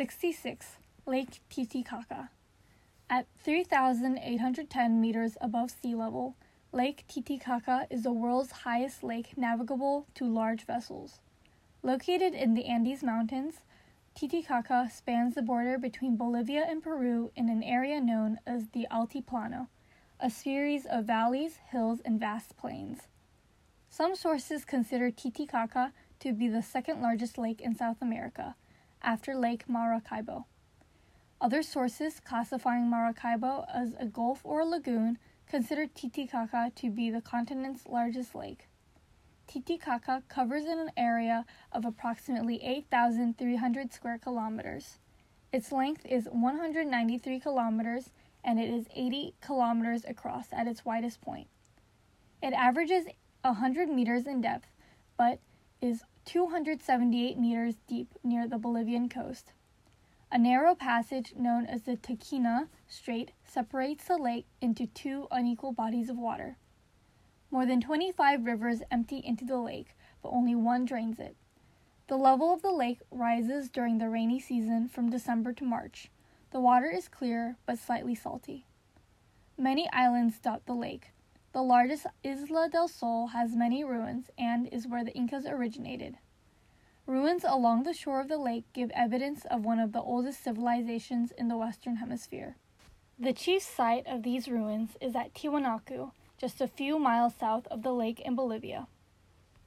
[0.00, 0.78] 66.
[1.04, 2.30] Lake Titicaca.
[3.10, 6.36] At 3,810 meters above sea level,
[6.72, 11.20] Lake Titicaca is the world's highest lake navigable to large vessels.
[11.82, 13.56] Located in the Andes Mountains,
[14.14, 19.68] Titicaca spans the border between Bolivia and Peru in an area known as the Altiplano,
[20.18, 23.00] a series of valleys, hills, and vast plains.
[23.90, 28.54] Some sources consider Titicaca to be the second largest lake in South America,
[29.02, 30.46] after Lake Maracaibo.
[31.40, 37.20] Other sources classifying Maracaibo as a gulf or a lagoon consider Titicaca to be the
[37.20, 38.68] continent's largest lake.
[39.46, 44.98] Titicaca covers an area of approximately 8,300 square kilometers.
[45.52, 48.10] Its length is 193 kilometers
[48.44, 51.48] and it is 80 kilometers across at its widest point.
[52.42, 53.06] It averages
[53.42, 54.68] 100 meters in depth,
[55.16, 55.40] but
[55.80, 59.52] is 278 meters deep near the Bolivian coast.
[60.30, 66.08] A narrow passage known as the Tiquina Strait separates the lake into two unequal bodies
[66.08, 66.56] of water.
[67.50, 71.34] More than 25 rivers empty into the lake, but only one drains it.
[72.06, 76.12] The level of the lake rises during the rainy season from December to March.
[76.52, 78.66] The water is clear but slightly salty.
[79.58, 81.10] Many islands dot the lake.
[81.52, 86.16] The largest Isla del Sol has many ruins and is where the Incas originated.
[87.10, 91.32] Ruins along the shore of the lake give evidence of one of the oldest civilizations
[91.32, 92.54] in the Western Hemisphere.
[93.18, 97.82] The chief site of these ruins is at Tiwanaku, just a few miles south of
[97.82, 98.86] the lake in Bolivia.